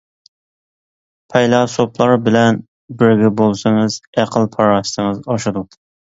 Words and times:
پەيلاسوپلار 1.33 2.13
بىلەن 2.29 2.57
بىرگە 3.03 3.31
بولسىڭىز، 3.43 4.01
ئەقىل-پاراسىتىڭىز 4.19 5.23
ئاشىدۇ. 5.37 5.67